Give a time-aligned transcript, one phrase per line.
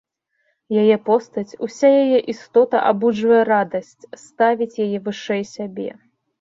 [0.83, 5.89] Яе постаць, уся яе істота абуджвае радасць, ставіць яе вышэй сябе.